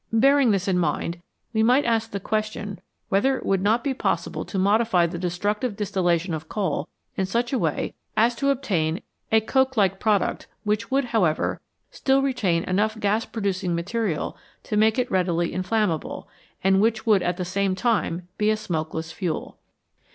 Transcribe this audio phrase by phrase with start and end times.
[0.13, 1.21] Bearing this in mind,
[1.53, 5.75] we might ask the question whether it would not be possible to modify the destructive
[5.75, 10.89] distillation of coal in such a way as to obtain a coke like product, which
[10.89, 11.61] would, however,
[11.91, 16.27] still retain enough gas producing material to make it readily inflammable,
[16.63, 19.59] and which would at the same time be a smokeless fuel.